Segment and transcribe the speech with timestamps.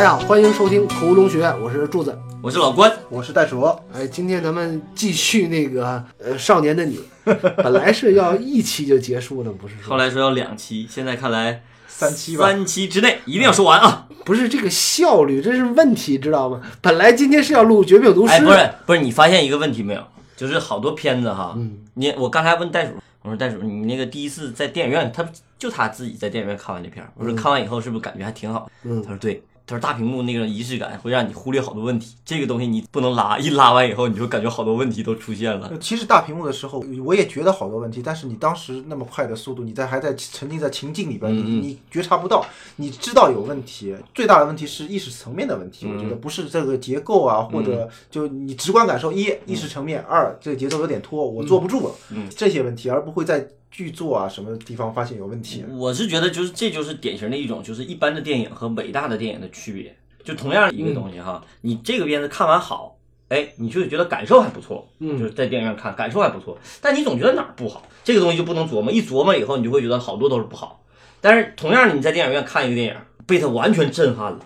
[0.00, 2.18] 大家好，欢迎收听屠龙学院，我是柱子。
[2.40, 3.60] 我是老关，我是袋鼠。
[3.92, 6.98] 哎，今天咱们继续那个呃，少年的你，
[7.58, 12.46] 本来是要一期就结束的，不是后来说要两期，现在看来三期吧。
[12.46, 14.08] 三期之内一定要说完啊！
[14.24, 16.62] 不是这个效率，这是问题，知道吗？
[16.80, 20.02] 本来今天是要录《绝命毒师》，哎，不是不是，你发现一个问题没有？
[20.34, 25.28] 就是好多片子哈，嗯你我刚才问袋鼠，我说袋鼠，你那个第一次在电影院，他
[25.58, 28.70] 就他自己在电影院看完这片儿，我说看完以后是不是感觉还挺好？
[28.84, 29.42] 嗯他说对。
[29.70, 35.70] 他说大屏幕那个仪式感会让你忽略好多问题，这个东西你不能拉，一拉完以后你就感觉好多问题都出现了。
[35.78, 42.44] 其实大屏幕的时候，我也觉得好多问题，但是你当时那么快的速度，你在还在沉浸在情境里边，你你觉察不到，
[42.76, 43.94] 你知道有问题。
[44.12, 55.64] 最大的问题是意识层面的问题，我觉得嗯不是这个结构啊，或者就你直观感受一意识层面，二这个节奏有点拖，我坐不住了，嗯这些问题，而不会在剧作啊什么地方发现有问题。
[55.70, 59.96] 我是觉得就是这就是典型的一种就是一般的电影和伟大的电影的区别。
[60.22, 62.94] 就同样一个东西哈，你这个片子看完好，
[63.28, 70.84] 哎，你就觉得感受还不错，嗯就是在电影院看感受还不错，但你总觉得哪儿不好，这个东西就不能琢磨，一琢磨以后你就会觉得好多都是不好。
[71.22, 72.96] 但是同样你在电影院看一个电影，
[73.26, 74.40] 被它完全震撼了，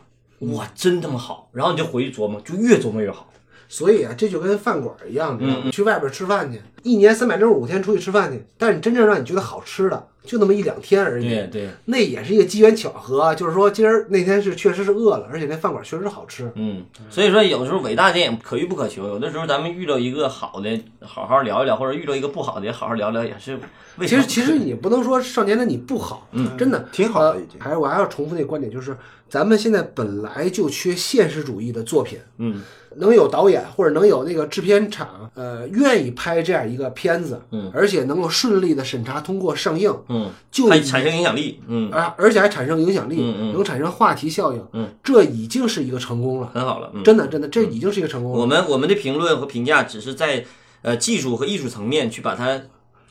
[0.52, 3.28] 哇，真他妈好，然后你就回去琢磨，就越琢磨越好。
[3.68, 5.62] 所以啊，这就跟饭馆一样，你知道吗？
[5.66, 11.28] 嗯去外边吃饭去，一年三百六十五天出去吃饭去，但是真正让你觉得好吃的，就那么一两天而已。
[11.28, 16.50] 对对，那也是一个机缘巧合，就是说今儿那天是确实是饿了，而且那饭馆确实好吃。
[16.54, 23.58] 嗯，所以说有时候伟大电影可遇不可求，有的时候咱们遇到一个好的，好好聊一聊，或者遇到一个不好的，也好好聊聊，也是
[23.98, 28.96] 为其实其实你不能说少年的你不好，嗯真的挺好的已经还是我还要重复那个观点，就是
[29.28, 32.62] 咱们现在本来就缺现实主义的作品，嗯
[32.96, 40.13] 能有导演或者能有那个制片厂，呃，愿意拍这样一个片子，嗯，而且能够顺利的审查通过上映，嗯，
[40.50, 43.52] 就已还产生影响力，嗯，啊，而且还产生影响力，嗯嗯。
[43.52, 47.02] 能产生话题效应，嗯，这已经是一个成功了，很好了，嗯。
[47.02, 48.38] 真的真的，这已经是一个成功了。
[48.38, 50.44] 我们我们的评论和评价只是在
[50.82, 52.60] 呃技术和艺术层面去把它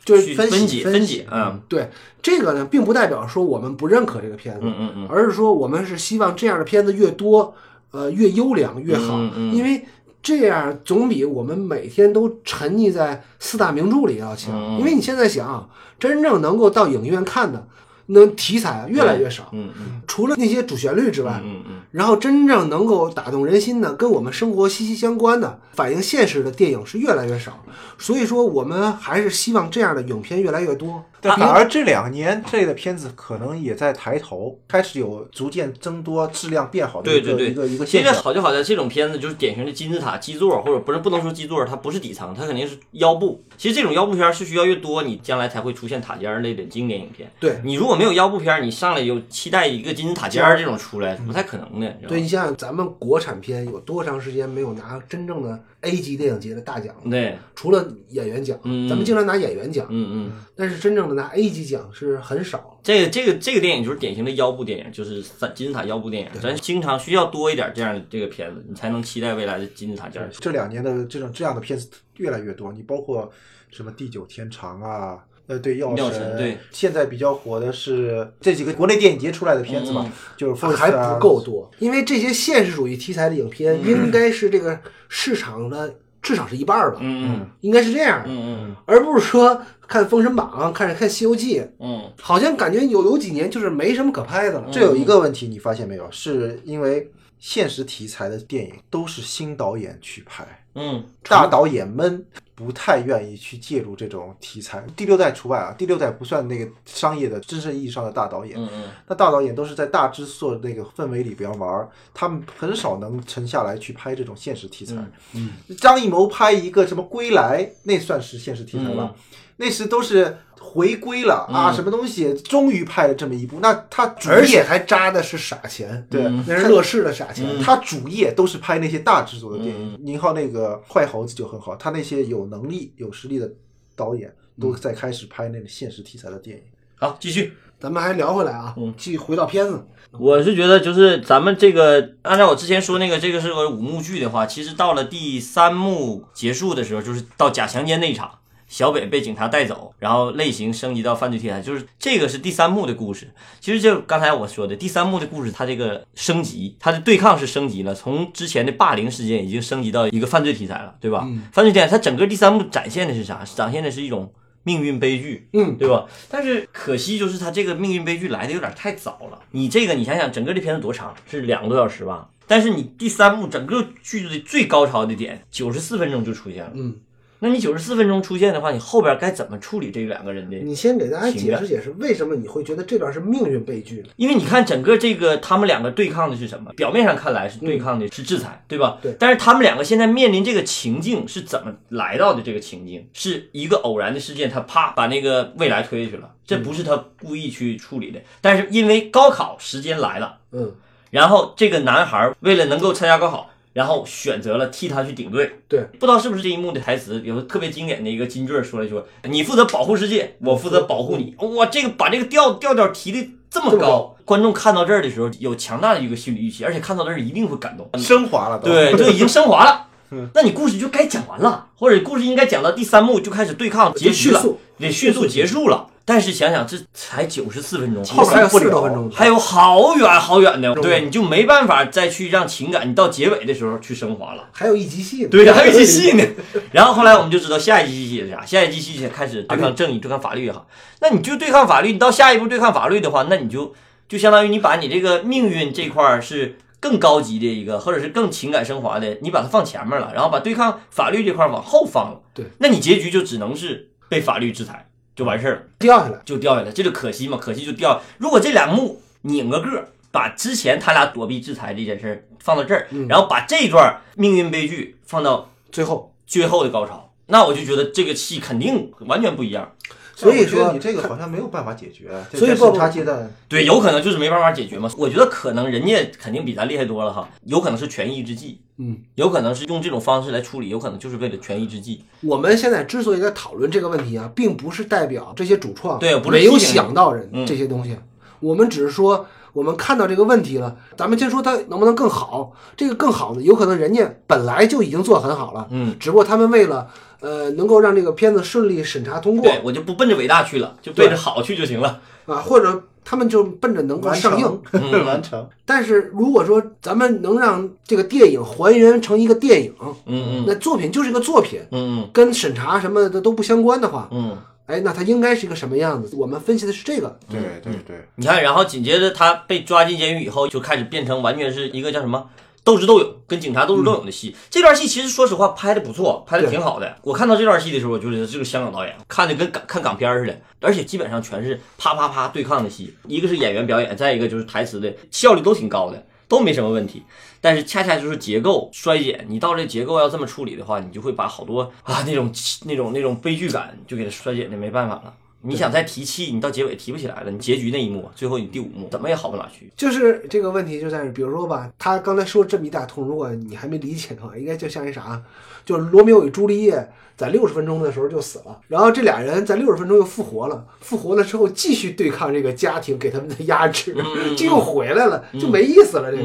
[0.06, 1.90] 就是分解分解，嗯对
[2.22, 5.08] 这个呢，并不代表说我们不认可这个片子，嗯嗯嗯。
[5.10, 7.54] 而是说我们是希望这样的片子越多，
[7.92, 9.56] 呃，越优良越好，嗯嗯。
[9.56, 9.86] 因为
[10.24, 14.80] 这样总比我们每天都沉溺在四大名著里要强。
[14.80, 15.70] 因为你现在想，
[16.00, 17.68] 真正能够到影院看的，
[18.08, 21.42] 那题材越来越少，嗯嗯除了那些主旋律之外。
[21.44, 27.64] 嗯嗯然后真正能够打动人心的，跟我们生活息息相关的、反映现实的电影是越来越少，
[28.00, 31.04] 所以说我们还是希望这样的影片越来越多。
[31.24, 38.14] 但反而这两年这类的片子可能也在抬头，开始有逐渐增多、质量变好的对对对一个一个一个现象。
[38.14, 43.42] 实好就好在这种片子就是典型的金字塔基座，或者不是不能说基座，它不是底层，它肯定是腰部。
[43.58, 47.32] 其实这种腰部片儿是需要越多，你将来才会出现塔尖儿类的经典影片。
[47.40, 51.90] 对你如果没有腰部片儿，你上来有期待一个金字塔尖儿这种出来，不太可能的。
[52.08, 56.96] 对你想想，咱们国产片有多长时间没有拿真正的 A 级电影节的大奖？
[57.10, 60.32] 对，除了演员奖，嗯咱们经常拿演员奖，嗯嗯。
[60.56, 62.80] 但是真正的拿 A 级奖是很少。
[62.82, 66.30] 这个这个这个电影就是典型的腰部电影，就是三金字塔腰部电影。
[66.42, 70.30] 咱经常需要多一点这样的这个片子，你才能期待未来的金字塔尖儿。
[70.32, 73.32] 这两年的这种这样的片子越来越多，你包括
[73.70, 81.14] 什么地久天长啊，呃，对药药神对，现在比较火的是这几个国内电影节出来的片子嘛，嗯就是还啊。
[81.14, 83.88] 不够多，因为这些现实主义题材的影片嗯。
[83.88, 92.10] 应该是这个市场的至少是一半儿吧，嗯应该是这样的，嗯而不是说看《封神榜》、看看《西游记》，嗯。
[92.22, 94.70] 好像感觉有有几年就是没什么可拍的了。
[94.72, 96.08] 这有一个问题，你发现没有？
[96.10, 101.04] 是因为现实题材的电影都是新导演去拍，嗯。
[101.24, 102.26] 大导演们
[102.56, 108.60] 不太愿意去介入这种题材，第六代除外啊，第六代不算那个商业的真正意义上的大导演。
[108.60, 114.96] 嗯嗯那大导演都是在大制作那个氛围里边玩，他们很少能沉下来去拍这种现实题材。
[115.34, 115.50] 嗯
[115.80, 119.14] 张艺谋拍一个什么《归来》，那算是现实题材吧？
[119.58, 126.24] 那时都是回归了、啊，嗯什么东西终于拍了这么一部，那他主而且业还扎的是傻钱，对。
[126.24, 127.46] 嗯那是乐视的傻钱。
[127.48, 133.52] 嗯他主业都是拍那些大制作的电影嗯，宁浩那个坏猴子就很好，他那些有能力、有实力的
[133.96, 136.64] 导演都在开始拍那个现实题材的电影。
[136.96, 137.54] 好，继续。
[137.80, 139.86] 咱们还聊回来啊，嗯继续回到片子，
[140.18, 148.32] 我是觉得，就是咱们这个，按照我之前说那个，这个是个五幕剧的话，其实到了第三幕结束的时候，就是到假强奸那一场，
[148.74, 153.30] 小北被警察带走，然后类型升级到犯罪题材，就是这个是第三幕的故事。
[153.60, 161.30] 其实就刚才我说的，第三幕的故事，它这个升级，它的对抗是升级了，从之前的霸凌事件已经升级到一个犯罪题材了，对吧？
[161.52, 163.46] 犯罪题材，它整个第三幕展现的是啥？
[163.56, 164.34] 展现的是一种
[164.64, 166.08] 命运悲剧，嗯，对吧？
[166.28, 169.40] 但是可惜就是它这个命运悲剧来的有点太早了。
[169.52, 171.14] 你这个你想想，整个这片子多长？
[171.30, 172.28] 是两个多小时吧？
[172.48, 176.72] 但是你第三幕整个剧的最高潮的点，九十四分钟就出现了。
[176.74, 176.96] 嗯，
[177.44, 180.56] 那你九十四分钟出现的话，你后边该怎么处理这两个人的？
[180.60, 184.08] 你先给大家解释解释，为什么你会觉得这段是命运悲剧呢？
[184.16, 186.72] 因为你看整个这个他们两个对抗的是什么？
[186.78, 188.98] 表面上看来是对抗的是制裁，对吧？
[189.02, 192.42] 对但是他们两个现在面临这个情境是怎么来到的？
[192.42, 198.22] 这个情境是一个偶然的事件，他啪把那个未来推下去了，这不是他故意去处理的。
[198.40, 200.72] 但是因为高考时间来了，嗯，
[201.10, 205.60] 然后这个男孩为了能够参加高考，然后选择了替他去顶罪。
[205.68, 208.96] 对，不知道是不是这一幕的台词，有个特别经典的一个金句儿说了一句
[209.30, 217.90] ：“你负责保护世界，我负责保护你。”哇，这个把这个调调调提的这么高高，观众看到这儿的时候有强大的一个心理预期，而且看到这儿一定会感动。
[218.00, 218.70] 升华了都。
[218.70, 219.88] 对，就已经 升华了。
[220.36, 224.44] 那你故事就该讲完了，或者故事应该讲到第三幕就开始对抗结束了
[224.78, 225.88] 得迅速结束了。
[226.06, 234.50] 但是想想这才九十四分钟，后边还有四十多分钟，还有好远好远的，对，你就没办法再去让情感，你到结尾的时候去升华了。
[234.52, 235.30] 还有一集戏呢。
[235.30, 236.24] 对，还有一集戏呢。
[236.74, 240.68] 然后后来我们就知道下一集戏是啥，下一集戏开始对抗正义、对抗法律也好。
[241.00, 243.74] 那你就对抗法律，你到下一步对抗法律的话，那你就
[244.10, 252.20] 就相当于你把你这个命运这块儿是更高级的一个，或者是更情感升华的，你把它放前面了，然后把对抗法律这块儿往后放了。
[252.34, 255.62] 对，那你结局就只能是被法律制裁，就完事儿了。
[255.80, 258.02] 掉下来，就掉下来，这就可惜嘛，可惜就掉。
[258.18, 269.72] 如果这两幕拧个个儿，把之前他俩躲避制裁这件事儿放到这儿，嗯然后把这段命运悲剧放到最后，最后的高潮，那我就觉得这个戏肯定完全不一样。
[270.16, 274.90] 所以说你这个好像没有办法解决，所以审查阶段，对，有可能就是没办法解决嘛。
[274.98, 282.04] 我觉得可能人家肯定比咱厉害多了哈，有可能是权宜之计，嗯，有可能是用这种方式来处理，有可能就是为了权宜之计。
[282.22, 287.98] 我们现在之所以在讨论这个问题啊，并不是代表这些主创对不是没有想到人嗯这些东西，
[288.40, 292.54] 我们只是说我们看到这个问题了，咱们先说它能不能更好。
[292.76, 296.90] 这个更好的，有可能人家本来就已经做很好了，嗯，只不过他们为了
[297.24, 302.00] 呃能够让这个片子顺利审查通过对我就不奔着伟大去了，就奔着好去就行了。
[302.26, 304.46] 啊，或者他们就奔着能够上映。
[304.72, 305.50] 成嗯完成。
[305.66, 314.38] 但是如果说咱们能让这个电影还原成一个电影，嗯嗯那作品就是一个作品，嗯嗯跟审查什么的都不相关的话，嗯嗯。
[314.66, 316.16] 哎，那它应该是一个什么样子？
[316.16, 317.20] 我们分析的是这个。
[317.30, 322.26] 对对对，你看，然后紧接着他被抓进监狱以后，就开始变成完全是一个叫什么
[322.64, 324.36] 斗智斗勇，跟警察斗智斗勇的戏。
[324.50, 326.98] 这段戏其实说实话拍的不错，拍的挺好的。
[327.04, 337.04] 我看到这段戏的时候，我就觉得这个香港导演看的跟港看港片似的，而且基本上全是啪啪啪对抗的戏，一个是演员表演，再一个就是台词的效率都挺高的，都没什么问题。
[337.42, 342.32] 但是恰恰就是结构衰减，你到这结构要这么处理的话，你就会把好多啊那种
[342.64, 345.14] 那种那种悲剧感就给它衰减的没办法了。
[345.46, 347.30] 你想再提气，你到结尾提不起来了。
[347.30, 349.70] 你结局那一幕，最后你第五幕怎么也好不哪去。
[349.76, 355.22] 就是这个问题就在于，比如说吧，他刚才说这么一大通，如果你还没理解的话， 应该就像一啥，
[355.66, 366.10] 就是罗密欧与朱丽叶在六十分钟的时候就死了，然后这俩人在六十分钟又复活了，复活了之后继续对抗这个家庭给他们的压制，嗯就又回来了，就没意思了。
[366.10, 366.24] 这个、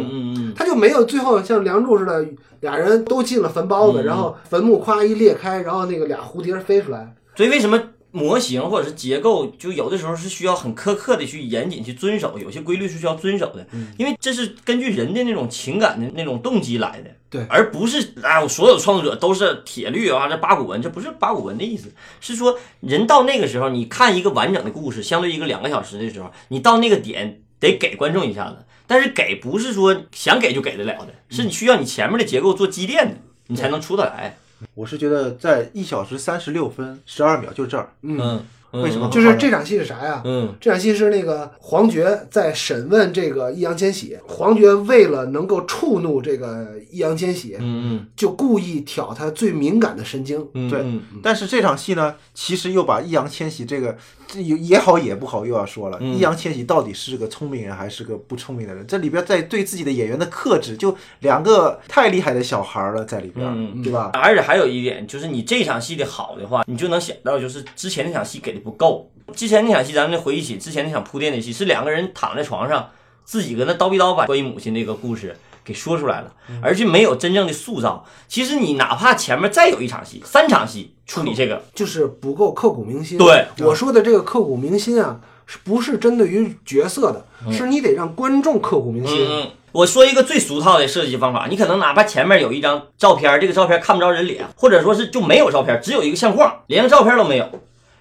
[0.55, 2.25] 他就没有最后像梁祝似的，
[2.61, 7.15] 俩人都进了坟包子，嗯然后坟墓咵一裂开，然后那个俩蝴蝶飞出来。
[7.37, 7.81] 所以为什么
[8.19, 17.11] 模型或者是结构，就有的时候是需要很苛刻的去严谨去遵守，有些规律是需要遵守的，因为这是根据人的那种情感的那种动机来的。
[17.31, 28.57] 对而不是啊，我所有创作者都是铁律啊，这八股文，这不是八股文的意思，是说人到那个时候，你看一个完整的故事，相对一个两个小时的时候，你到那个点得给观众一下子，
[28.87, 33.17] 但是给不是说想给就给得了的，是你需要你前面的结构做积淀的，
[33.49, 34.39] 你才能出得来。
[34.75, 40.21] 我是觉得在一小时三十六分十二秒就这儿，嗯，嗯为什么就是这场戏是啥呀？
[40.25, 50.47] 嗯这场戏是那个黄觉在审问这个易烊千玺，黄觉为了能够触怒这个易烊千玺，嗯就故意挑他最敏感的神经。
[50.55, 53.97] 嗯，对嗯但是这场戏呢，其实又把易烊千玺这个
[54.27, 58.87] 这也也好也不好又要说了，嗯易烊千玺到底是个聪明人还是个不聪明的人？
[58.87, 64.11] 这里边在对自己的演员的克制，就两个太厉害的小孩了在里边，嗯对吧？
[64.13, 69.11] 而且还有一点，就是你这场戏的好的话，你就能想到，就是之前那场戏给的不够。
[69.35, 72.91] 之前那场戏，咱们回忆起之前那场铺垫的戏，是两个人躺在床上，
[73.25, 78.07] 自己搁那叨逼叨把关于母亲那个故事给说出来了，而且没有真正的塑造。
[78.27, 83.19] 其实你哪怕前面再有一场戏、三场戏处理这个，就是不够刻骨铭心。
[83.19, 87.53] 对我说的这个刻骨铭心啊，是不是针对于角色的？
[87.53, 89.27] 是你得让观众刻骨铭心。
[89.29, 89.51] 嗯嗯。
[89.73, 97.47] 我说一个最俗套的设计方法，你可能哪怕前面有一张照片，这个照片看不着人脸，或者说是就没有照片，只有一个相框，连个照片都没有。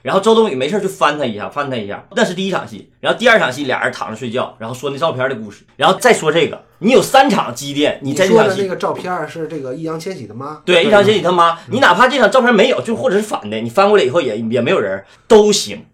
[0.02, 2.90] 然后周冬雨没事就翻他一下，翻他一下，那是第一场戏。
[3.00, 8.50] 然后第二场戏俩人躺着睡觉，然后说那照片的故事，然后再说这个，你有三场积淀，你你在这场戏。
[8.50, 15.86] 说的那个照片是这个易烊千玺的妈，对，易烊千玺他妈，你哪怕这场照片没有，就或者是反的，你翻过来以后也也没有人，都行，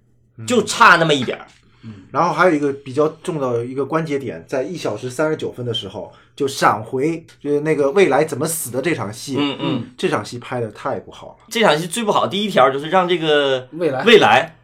[0.45, 1.47] 就差那么一点儿。
[2.13, 9.35] 然后还有一个比较重要的一个关节点，在一小时三十九分的时候，就闪回，就是那个未来怎么死的这场戏。
[9.35, 11.35] 嗯嗯，这场戏拍的太不好了。
[11.49, 14.57] 这场戏最不好，第一条就是让这个未来未来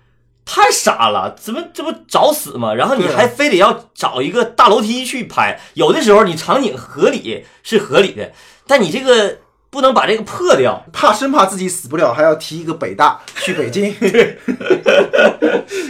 [0.45, 2.75] 太傻了，怎么这不找死吗？
[2.75, 8.31] 然后你还非得要找一个大楼梯去拍，有的时候你场景合理是合理的，
[8.67, 9.39] 但你这个
[9.69, 10.85] 不能把这个破掉。
[10.91, 13.93] 怕生怕自己死不了，还要提一个北大 去北京。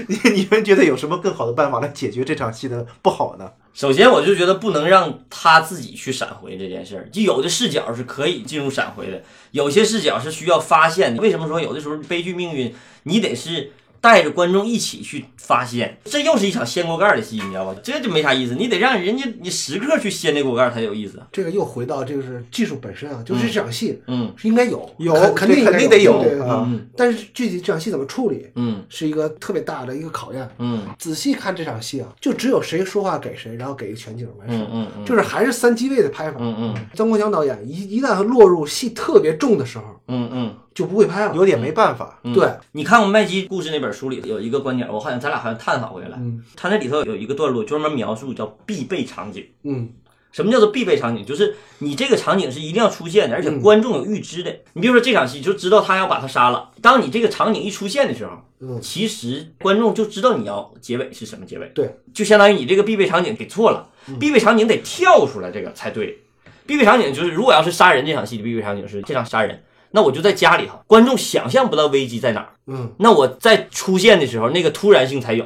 [0.08, 3.52] 你你们觉得有什么更好的办法来解决这场戏的不好呢？
[3.74, 7.08] 首先，我就觉得不能让他自己去闪回这件事儿。
[7.12, 9.22] 就有的视角是可以进入闪回的，
[9.52, 11.22] 有些视角是需要发现的。
[11.22, 15.98] 为什么说有的时候悲剧命运，你得是带着观众一起去发现？
[16.06, 17.76] 这又是一场掀锅盖儿的戏，你知道吧？
[17.84, 18.56] 这就没啥意思。
[18.56, 21.22] 你得让人家你时刻去掀这锅盖儿才有意思。
[21.32, 30.48] 这个又回到这个是技术本身啊，就是这场戏嗯是应该有，有肯肯定肯定得有啊嗯但是具体这场戏怎么处理，嗯是一个特别大的一个考验。
[30.60, 34.68] 嗯仔细看这场戏啊，就只有谁说话给谁，然后给一个全景完事嗯。
[34.72, 36.38] 嗯嗯，就是还是三机位的拍法。
[36.40, 40.56] 嗯嗯曾国强导演一一旦落入戏特别重的时候，嗯嗯。
[40.80, 41.36] 就不会拍了。
[41.36, 42.18] 有点没办法。
[42.24, 49.46] 嗯对，你看过《麦基故事》那本书里有一个观点，我好像咱俩好像探讨过来，嗯他那里头有一个段落专门描述叫必备场景。
[49.64, 49.90] 嗯
[50.32, 51.26] 什么叫做必备场景？
[51.26, 54.56] 就是你这个场景是一定要出现的，而且嗯观众有预知的。
[54.74, 56.70] 你比如说这场戏，就知道他要把他杀了。
[56.82, 61.70] 当你这个场景一出现的时候，嗯，其实观众就知道你要结尾是什么结尾。
[61.76, 66.20] 对，就相当于你这个必备场景给错了，嗯必备场景得跳出来这个才对。
[66.68, 72.50] 必备场景就是，如果要是杀人这场戏的必备场景是这场杀人，那我就在家里头，观众想象不到危机在哪儿。
[72.68, 75.46] 嗯，那我在出现的时候，那个突然性才有。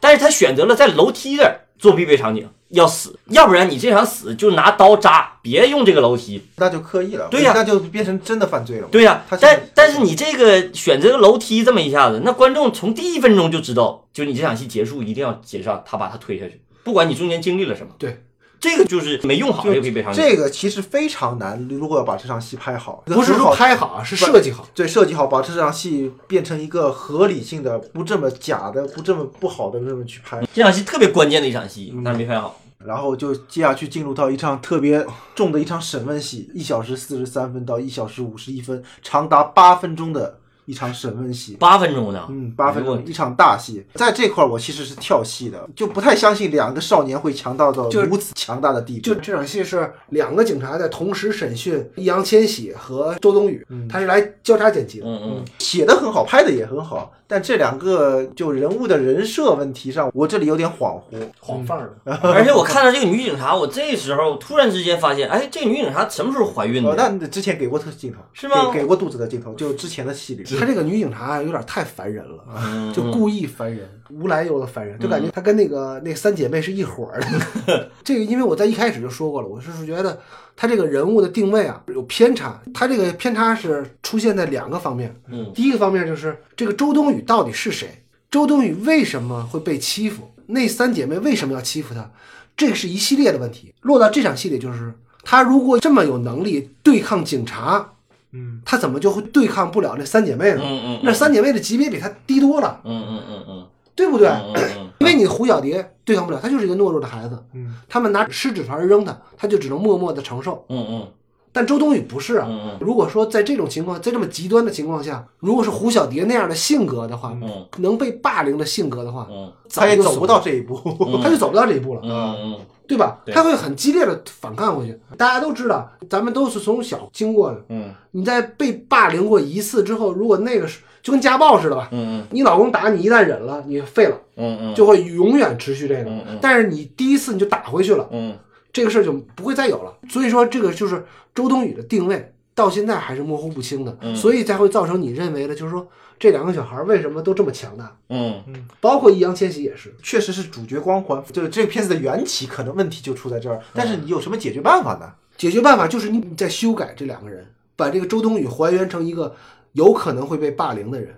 [0.00, 6.42] 但是他选择了在楼梯这儿做必备场景，要死，要不然你这场死就拿刀扎，别用这个楼梯。
[6.56, 8.88] 那就刻意了，对呀那就变成真的犯罪了。
[8.90, 17.92] 对呀、但但是你这个选择楼梯这么一下子，那观众从第一分钟就知道，就你这场戏结束一定要结上，他把他推下去，不管你中间经历了什么。
[17.98, 18.24] 对，
[18.62, 20.22] 这个就是没用好这个必备场景。
[20.22, 24.64] 这个其实非常难，如果要把这场戏拍好，不是说拍好啊，是设计好。
[24.72, 32.56] 对设计好，把这场戏变成一个合理性的、不这么假的、不这么不好的这么去拍，这场戏特别关键的一场戏，但是没拍好。
[32.84, 35.04] 然后就接下去进入到一场特别
[35.34, 41.56] 重的一场审问戏，一小时四十三分到一小时五十一分，长达八分钟的一场审问戏。
[41.58, 42.26] 八分钟呢？
[42.28, 49.00] 嗯，八分钟一场大戏，在这块儿我其实是跳戏的，就不太相信两个少年会强大到就如此强大的地步。
[49.00, 55.06] 就这场戏是两个警察在同时审讯易烊千玺和周冬雨，他是来交叉剪辑的。
[55.06, 61.22] 嗯嗯，写的很好，拍的也很好，但这两个就人物的人设问题上，我这里有点恍惚。
[61.40, 67.16] 晃范儿的，而且我看到这个女警察，我这时候突然之间发现，哎，这个女警察什么时候怀孕呃，的？
[67.20, 70.44] 那之前给过特镜头，是吗给给过肚子的镜头，就之前的戏里。
[70.58, 77.90] 他这个女警察有点太烦人了，嗯就故意烦人，无来由的烦人，就感觉她跟那个那三姐妹是一伙儿的。
[78.04, 80.20] 这个因为我在一开始就说过了，我是觉得
[80.54, 85.14] 她这个人物的定位啊有偏差，她这个偏差是出现在两个方面。
[85.28, 88.04] 嗯第一个方面就是这个周冬雨到底是谁？
[88.30, 90.30] 周冬雨为什么会被欺负？
[90.46, 92.10] 那三姐妹为什么要欺负她？
[92.56, 93.74] 这个是一系列的问题。
[93.80, 94.92] 落到这场戏里，就是
[95.24, 97.94] 她如果这么有能力对抗警察，
[98.32, 100.62] 嗯，她怎么就会对抗不了那三姐妹呢？
[100.64, 104.28] 嗯嗯，那三姐妹的级别比他低多了，嗯嗯嗯嗯，对不对？
[104.28, 107.42] 嗯嗯因为你胡小蝶对抗不了，她就是一个懦弱的孩子。
[107.54, 110.64] 嗯，他们拿湿纸团扔她，她就只能默默的承受。
[110.68, 111.08] 嗯嗯。
[111.54, 112.46] 但周冬雨不是啊。
[112.48, 112.78] 嗯嗯。
[112.80, 117.66] 如果说在这种情况，在这么极端的情况下，如果是胡小蝶那样的性格的话，嗯。
[117.78, 119.52] 能被霸凌的性格的话，嗯。
[119.68, 120.80] 他也走不到这一步。
[121.22, 122.56] 他就走不到这一步了，嗯嗯
[122.92, 123.18] 对吧？
[123.28, 124.98] 他会很激烈的反抗回去。
[125.16, 127.64] 大家都知道，咱们都是从小经过的。
[127.70, 136.10] 嗯你在被霸凌过一次之后，如果那个是就跟家暴似的吧，嗯你老公打你，一旦忍了，你废了，嗯嗯，就会永远持续这个。
[136.10, 138.36] 嗯嗯但是你第一次你就打回去了，嗯
[138.72, 139.94] 这个事儿就不会再有了。
[140.08, 145.86] 所以说，这个就是周冬雨的定位到现在还是模糊不清的，嗯所以才会造成你认为的，就是说
[146.18, 149.94] 这两个小孩为什么都这么强大，嗯嗯包括易烊千玺也是。
[150.02, 153.60] 确实是主角光环，就是这个片子的缘起，可能问题就出在这儿。
[153.72, 155.12] 但是你有什么解决办法呢？
[155.36, 159.34] 解决办法就是你你在修改这两个人，把这个周冬雨还原成一个
[159.72, 161.14] 有可能会被霸凌的人，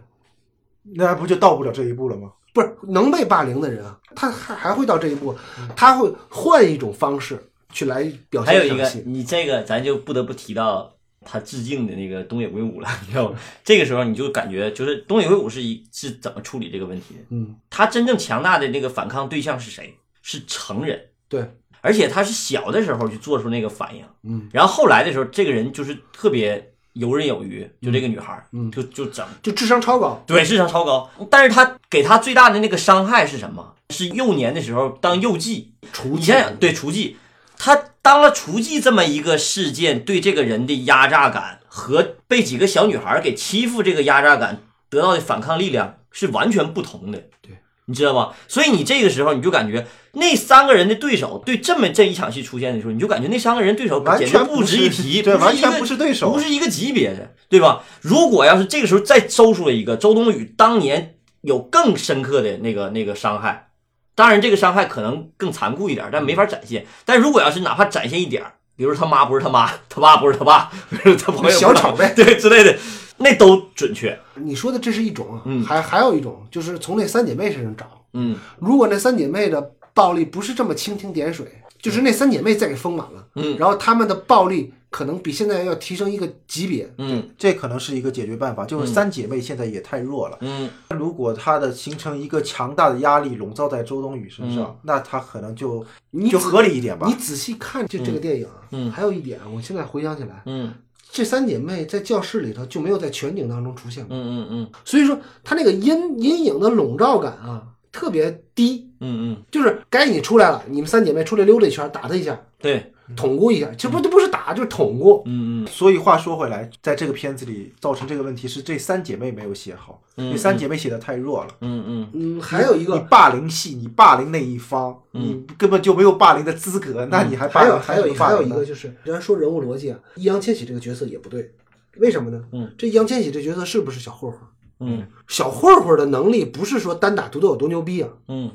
[0.94, 2.30] 那不就到不了这一步了吗？
[2.54, 5.34] 不是能被霸凌的人啊，他还还会到这一步，
[5.74, 10.93] 他会换一种方式去来表还有一个现这场戏。，你这个咱就不得不提到
[11.24, 13.38] 他致敬的那个东野圭吾了，你知道吗？
[13.64, 17.20] 这个时候你就感觉就是东野圭吾是一是怎么处理这个问题的？
[17.30, 19.94] 嗯，他真正强大的那个反抗对象是谁？
[20.22, 21.44] 是成人，对，
[21.80, 30.22] 而且他是小的时候就做出那个反应，嗯，然后后来的时候，这个人就是特别游刃有余，就这个女孩儿，嗯就就整，就智商超高。
[30.26, 33.74] 对，智商超高，但是他给他最大的那个伤害是什么？
[33.90, 37.16] 是幼年的时候当幼妓，厨你想想，对雏妓，
[37.58, 47.18] 他当了厨妓这么一个事件，对这个人的压榨感和被几个小女孩给欺负这个压榨感得到的反抗力量是完全不同的。
[47.40, 47.56] 对，
[47.86, 48.34] 你知道吗？
[48.46, 56.38] 所以你这个时候你就感觉那三个人的对手对这么这一场戏出现的时候，你就感觉那三个人对手完简直不全不值一提，对，完全不是对手不。
[56.38, 57.82] 是一个级别的，对吧？
[58.02, 63.68] 如果要是这个时候再搜出了一个周冬雨当年有更深刻的那个那个伤害，
[64.14, 66.86] 当然这个伤害可能更残酷一点，但没法展现。
[67.04, 70.70] 但如果要是哪怕展现一点儿，比如他妈不是他妈，他爸不是他爸，
[71.18, 72.76] 他朋友小丑呗对之类的，
[73.16, 74.18] 那都准确。
[74.34, 77.86] 你说的这是一种啊，嗯还还有一种就是从那三姐妹身上找。
[78.12, 79.60] 嗯如果那三姐妹的
[79.92, 81.46] 暴力不是这么蜻蜓点水，
[81.84, 83.58] 就是那三姐妹再给丰满了，嗯。
[83.58, 86.90] 然后她们的暴力可能比现在要提升一个级别。
[86.96, 87.28] 嗯。
[87.36, 90.38] 这可能是一个解决办法，就是三姐妹现在也太弱了。
[90.40, 90.70] 嗯。
[90.96, 94.56] 如果她的形成一个强大的压力笼罩在周冬雨身嗯。
[94.56, 97.06] 上，那她可能就就你仔合理一点吧。
[97.06, 97.12] 你。
[97.16, 98.90] 仔细看这这个电影啊，嗯。
[98.90, 100.72] 还有一点，我现在回想起来，嗯。
[101.12, 104.70] 这三姐妹在教室里头就没有在全景当中出现过，嗯嗯嗯。
[104.86, 107.62] 所以说她那个阴阴影的笼罩感啊
[107.94, 115.66] 特别低，嗯嗯，就是该你出来了，你们三姐妹出来溜达一圈，打他一下，对，捅咕一下，这不这不是打就是捅咕，嗯嗯。
[115.68, 121.50] 所以话说回来，在这个片子里造成这个问题是这三姐妹没有写好，嗯这三姐妹写的太弱了。
[121.60, 122.10] 嗯嗯。
[122.12, 122.96] 嗯，还有一个。
[122.96, 131.52] 你霸凌戏，你霸凌那一方，你根本就没有霸凌的资格，那你还霸还有凌还有一还有一个个，就是，人家说人物逻辑啊，易烊千玺这个角色也不对，
[131.98, 132.42] 为什么呢？
[132.50, 134.40] 嗯，这易烊千玺这角色是不是小混混？
[134.80, 138.50] 嗯小混混的能力不是说单打独斗有多牛逼啊，嗯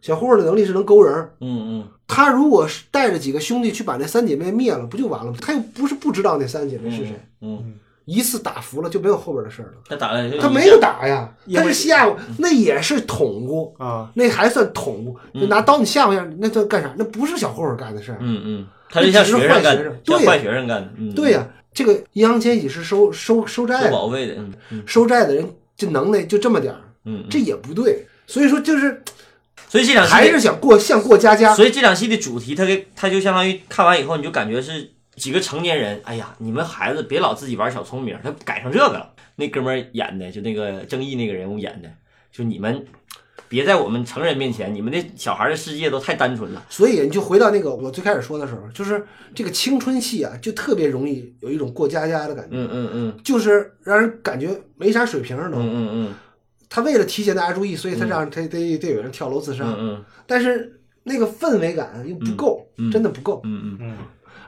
[0.00, 1.80] 小混混的能力是能勾人嗯。
[1.80, 5.38] 嗯他如果是带着几个兄弟去把那三姐妹灭了，不就完了吗？
[5.40, 9.72] 他又不是不知道那三姐妹是谁，嗯，一次打服了就没有后边的事儿了。
[9.88, 15.40] 他打了他没有打呀，他是吓唬，那也是捅咕，啊，那还算捅咕。
[15.40, 16.94] 就拿刀你吓唬一下，那算干啥？
[16.98, 18.18] 那不是小混混干的事儿。
[18.20, 24.36] 嗯嗯，他是像学生干的，那只是坏学生对坏学生干的，嗯，对呀、这个易烊千玺是收收收债做的，保卫的，
[24.84, 28.06] 收债的人这能耐就这么点儿，嗯，这也不对。
[28.26, 29.02] 所以说就是
[29.68, 31.54] 所以这场戏还是想过像过家家。
[31.54, 39.12] 所以这场戏的主题，它给它就相当于看完以后，你就感觉是几个成年人，哎呀，你们孩子别老自己玩小聪明，他改成这个了。
[39.36, 41.90] 那哥们儿演的，就那个正义那个人物演的，
[42.32, 42.86] 就你们
[43.54, 46.62] 别在我们成人面前，你们的小孩的世界都太单纯了。
[46.68, 55.58] 所以你就回到那个我最开始说的时候，就是这个青春戏啊，就特别容易有一种过家家的感觉，嗯嗯嗯就是让人感觉没啥水平儿嗯都。
[55.58, 56.14] 嗯嗯
[56.68, 63.40] 他为了提醒大家注意，所以他让他得得有人跳楼自杀，嗯嗯但是那个氛围感又不够，真的不够。
[63.44, 63.96] 嗯嗯嗯，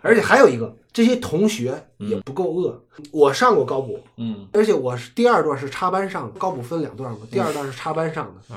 [0.02, 2.82] 而且还有一个，这些同学也不够恶。
[3.12, 8.56] 我上过高补，嗯而且我是第二段是插班上的，高补分两段嘛，第二段是插班上的。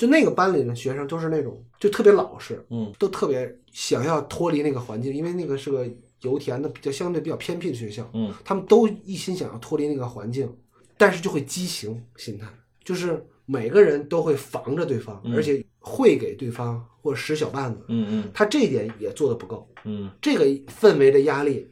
[0.00, 5.86] 就那个班里的学生都是那种就特别老实，嗯都特别想要脱离那个环境，因为那个是个
[6.22, 10.50] 油田的比较相对比较偏僻的学校，嗯他们都一心想要脱离那个环境，
[10.96, 12.48] 但是就会畸形心态，
[12.82, 19.68] 就是每个人都会防着对方，嗯而且会给对方或者使小绊子，嗯嗯他这一点也做的不够。
[19.84, 20.46] 嗯这个
[20.80, 21.70] 氛围的压力，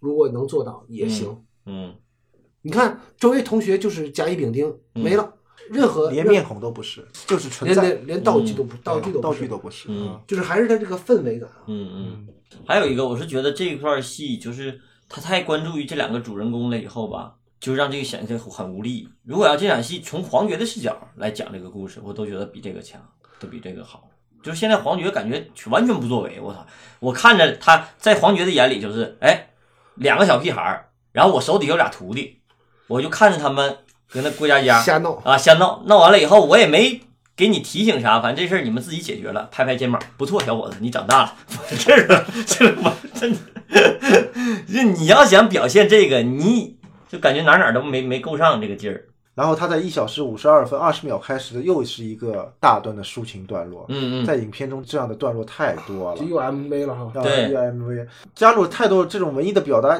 [0.00, 1.34] 如果能做到也行。
[1.64, 1.94] 嗯
[2.60, 5.32] 你看周围同学就是甲乙丙丁嗯没了，
[5.70, 9.88] 任何连面孔都不是，就是存连在，连连道具都不、道具都道不是具都不是，
[10.26, 11.62] 就是还是他这个氛围感啊。
[11.66, 12.28] 嗯嗯。
[12.66, 19.08] 还有一个，我是觉得这一块戏就是他太关注于这两个主人公了，以后吧，就让这个显得很无力。
[19.24, 23.00] 如果要这场戏从黄觉的视角来讲这个故事，我都觉得比这个强，
[23.38, 24.10] 都比这个好。
[24.42, 26.66] 就是现在黄觉感觉完全不作为，我操！
[26.98, 29.50] 我看着他在黄觉的眼里就是，哎，
[29.96, 32.40] 两个小屁孩儿，然后我手底下有俩徒弟，
[32.88, 33.76] 我就看着他们
[34.12, 35.82] 搁那过家家，瞎闹，啊，瞎闹。
[35.86, 37.00] 闹完了以后，我也没
[37.36, 41.34] 给你提醒啥，反正这事儿你们自己解决了，拍拍肩膀，不错，小伙子，你长大了，
[41.78, 43.38] 这个这个我真的，
[44.66, 46.76] 就你要想表现这个，你
[47.08, 54.26] 就感觉哪哪儿都没没够上这个劲儿，然后他在一小时五十二分二十秒开始的又是一个大段的抒情段落，嗯嗯。
[54.26, 56.20] 在影片中这样的段落太多了。
[56.20, 56.26] 就。
[56.26, 57.50] 又 MV 了哈，啊对。
[57.50, 59.98] 又 MV 加入太多这种文艺的表达，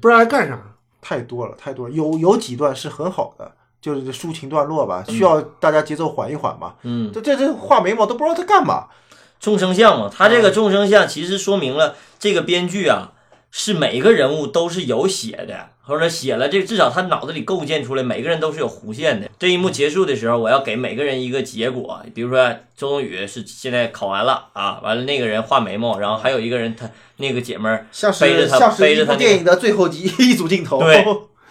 [0.00, 0.60] 不知道该干啥。
[1.08, 1.94] 太多了，太多了。
[1.94, 6.74] 有有几段是很好的，就是抒情段落吧，需要大家节奏缓一缓嘛。
[6.82, 8.88] 嗯，这这这画眉毛都不知道在干嘛。
[9.38, 13.12] 众生相嘛，他这个众生相其实说明了这个编剧啊
[13.52, 19.30] 是每个人物都是有写的，或者写了这至少他脑子里构建出来，每个人都是有弧线的。
[19.38, 30.80] 这一幕结束的时候，我要给每个人一个结果，比如说周冬雨是现在考完了啊，完了那个人画眉毛，然后还有一个人他那个姐们儿像背着他像是背着他那个电影的最后一 一组镜头。
[30.80, 31.04] 对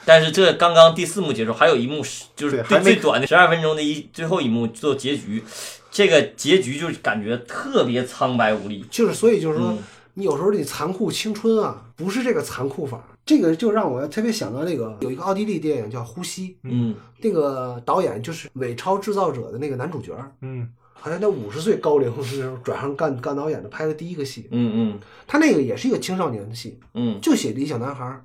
[0.08, 5.44] 但是这刚刚第四幕结束，还有一幕是就是最短的十二分钟的一最后一幕做结局，
[5.90, 8.86] 这个结局就是感觉特别苍白无力。
[8.92, 9.80] 就是所以就是说嗯，
[10.14, 16.96] 你有时候你残酷青春啊，不是这个残酷法，这个就让我特别想到那个有一个奥地利电影叫《呼吸》，嗯。
[17.20, 25.00] 那个导演就是《伪钞制造者》的那个男主角，嗯，好像在五十岁高龄时候转行干干导演的，拍的第一个戏，嗯嗯。
[25.26, 27.20] 他那个也是一个青少年的戏，嗯。
[27.20, 28.24] 就写了一小男孩，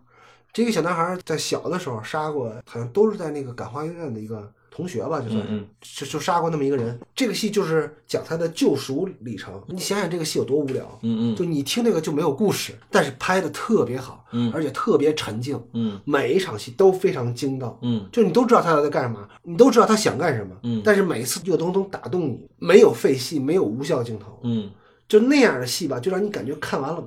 [0.52, 5.48] 这个小男孩在小的时候杀过，好像都是在那个感化院的一个同学吧，就算是。
[5.50, 9.62] 嗯就就杀过那么一个人，这个戏就是讲他的救赎历程。
[9.68, 24.70] 你想想这个戏有多无聊，嗯嗯就你听那个就没有故事，但是拍的特别好，嗯而且特别沉静，嗯每一场戏都非常精到，嗯就你都知道他在干什么，你都知道他想干什么，嗯但是每一次又都能打动你，没有废戏，没有无效镜头，嗯
[25.08, 27.02] 就那样的戏吧，就让你感觉看完了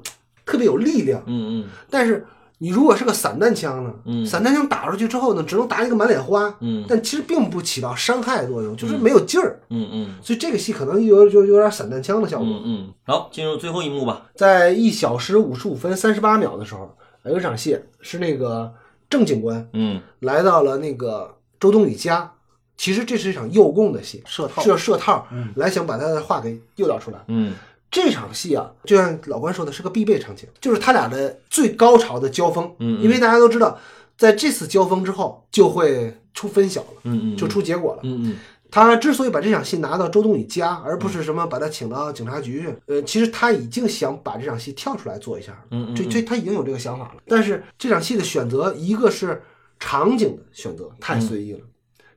[0.46, 1.24] 特别有力量。
[1.28, 2.26] 嗯嗯但是
[2.64, 9.60] 你如果是个散弹枪呢，嗯散弹枪打出去之后呢，只能打一个满脸花，嗯但其实并不起到伤害作用，就是没有劲儿。
[9.70, 12.48] 嗯嗯所以这个戏可能有就有点散弹枪的效果。
[12.48, 14.30] 嗯嗯，好，进入最后一幕吧。
[14.36, 16.96] 在一小时五十五分三十八秒的时候，
[17.26, 18.72] 有一场戏是那个
[19.10, 22.32] 郑警官嗯来到了那个周冬雨家，
[22.78, 27.18] 其实这是一场诱供的戏，设套是要设套，来想把他的话给诱导出来。
[27.28, 27.54] 嗯
[27.94, 32.66] 这场戏啊，就像老关说的，是个必备场景，就是他俩的最高潮的交锋。
[32.80, 33.78] 嗯嗯因为大家都知道，
[34.18, 38.02] 在这次交锋之后就会出分晓了，嗯嗯，就出结果了。
[38.04, 38.36] 嗯嗯
[38.72, 45.60] 他之所以把这场戏拿到周冬雨家，而不是什么把他请到警察局去，呃，其实他已经想把这场戏跳出来做一下了。
[45.70, 47.22] 嗯嗯这这他已经有这个想法了。
[47.28, 49.44] 但是这场戏的选择，一个是
[49.80, 51.60] 场景的选择太随意了，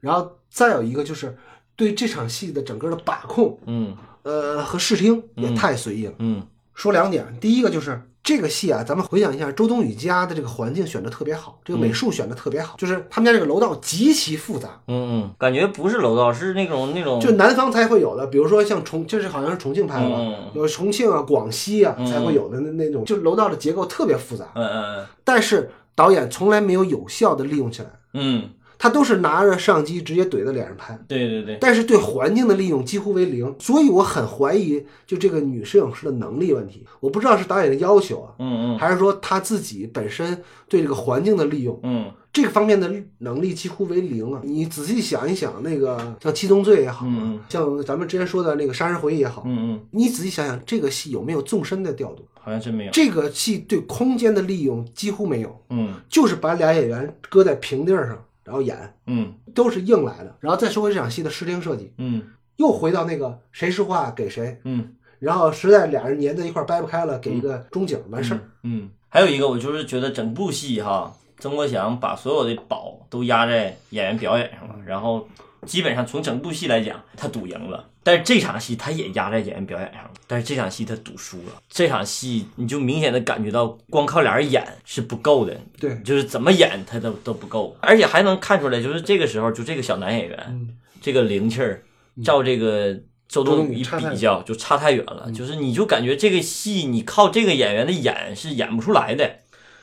[0.00, 1.36] 然后再有一个就是
[1.76, 3.94] 对这场戏的整个的把控，嗯
[4.26, 6.14] 呃和视听也太随意了。
[6.18, 6.42] 嗯。
[6.74, 30.98] 说两点，第一个就是这个戏啊，咱们回想一下，周冬雨家的这个环境选的特别好，这个美术选的特别好，就是他们家这个楼道极其复杂，嗯嗯，感觉不是楼道，是那种那种就南方才会有的，比如说像重，这是好像是重庆拍的吧，嗯有重庆啊、广西啊才会有的那那种，就楼道的结构特别复杂，嗯嗯但是导演从来没有有效的利用起来，嗯，他都是拿着相机直接怼在脸上拍。
[31.08, 36.86] 对对对，但是对环境的利用几乎为零，所以我很怀疑就这个女摄影师的能力问题。
[37.00, 44.42] 我不知道是导演的要求啊，嗯嗯还是说他自己本身对这个环境的利用嗯这个方面的能力几乎为零啊！
[44.44, 52.28] 你仔细想一想，那个像《七宗罪》也好啊，嗯像咱们之前说的那个《杀人回忆》也好，嗯嗯，你仔细想想，这个戏有没有纵深的调度？
[52.34, 52.92] 好像真没有。
[52.92, 60.35] 这个戏对空间的利用几乎没有，嗯就是把俩演员搁在平地儿上，然后演，嗯都是硬来的。
[60.40, 62.22] 然后再说回这场戏的视听设计，嗯
[62.56, 68.40] 又回到那个谁说话给谁，嗯然后实在俩人粘在一块儿掰不开了，给一个中景完事儿。
[68.62, 75.26] 嗯，还有一个，我就是觉得整部戏哈，曾国祥把所有的宝都压在演员表演上了，然后
[75.66, 77.88] 基本上从整部戏来讲，他赌赢了。
[78.02, 81.61] 但是这场戏他也压在演员表演上了，但是这场戏他赌输了。
[81.68, 90.68] 这场戏你就明显的感觉到，光靠俩人演是不够的，对，就是怎么演他都都不够，而且还能看出来，就是这个时候就这个小男演员，嗯。
[90.98, 91.85] 这个灵气儿，
[92.24, 92.92] 照这个
[93.29, 99.37] 周冬雨周冬雨差太比较就差太远了，就是你就感觉这个戏你靠这个演员的演是演不出来的，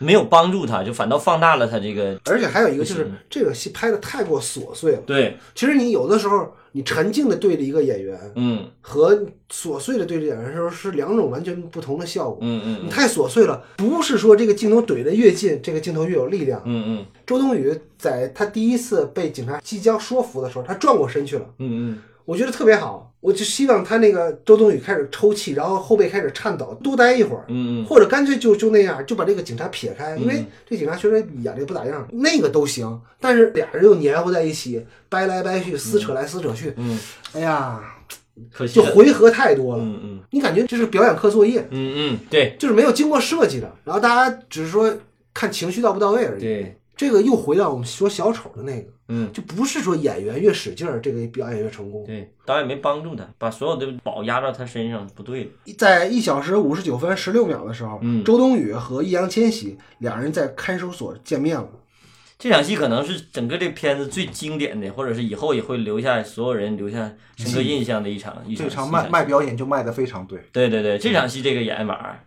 [0.04, 5.02] 没有帮助他，就反倒放大了他这个而且还有一个就是这个戏拍的太过琐碎了。
[5.06, 9.16] 对，其实你有的时候你沉静的对着一个演员，嗯和
[9.52, 12.40] 琐碎的对着演员的时候是两种完全不同的效果。
[12.42, 16.62] 嗯嗯你太琐碎了，不是说这个镜头怼得越近，这个镜头越有力量。
[16.66, 23.13] 嗯嗯周冬雨在她第一次被警察即将说服的时候，她转过身去了，嗯嗯我觉得特别好。
[23.24, 33.02] 我就希望他那个周冬雨开始抽泣，然后后背开始颤抖，多待一会儿，嗯或者干脆就就那样，就把这个警察撇开，因为这警察确实演的不咋样，那个都行。
[33.22, 37.00] 但是俩人又黏糊在一起，掰来掰去，撕扯来撕扯去，嗯，
[37.32, 37.82] 哎呀，
[38.52, 39.84] 可惜，就回合太多了。
[39.86, 44.94] 嗯嗯你感觉这是表演课作业，嗯嗯，对就是没有经过设计的，然后大家只是说
[45.34, 46.42] 看情绪到不到位而已。
[46.42, 52.04] 对，这个又回到我们说小丑的那个，嗯就不是说演员越使劲儿，这个表演越成功。
[52.06, 61.70] 对，导演没帮助他，把所有的宝压到他身上不对的，在一小时五十九分十六秒的时候，嗯周冬雨和易烊千玺两人在看守所见面了。
[62.40, 70.40] 这场戏可能是整个这片子最经典的，或者是以后也会留下所有人留下深刻印象的一场一场这场卖卖表演就卖的非常对。
[70.52, 72.20] 对对对，这场戏这个演法儿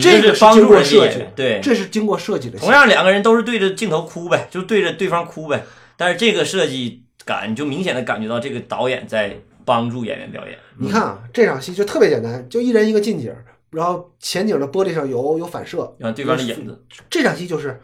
[0.00, 2.58] 这个是是帮助设计对，这是经过设计的。
[2.58, 5.64] 同样两个人都是对着镜头哭呗，就对着对方哭呗。
[5.96, 10.58] 但是这个设计感就明显的感觉到这个导演在帮助演员表演。
[10.78, 13.34] 你看啊，这场戏就特别简单，就一人一个近景，
[13.70, 17.80] 然后前景的玻璃上有有反射，让对方的影子，这场戏就是